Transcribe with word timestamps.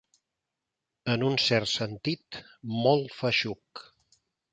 En 1.15 1.25
un 1.27 1.35
cert 1.43 1.69
sentit, 1.73 2.39
molt 2.79 3.13
feixuc. 3.19 3.83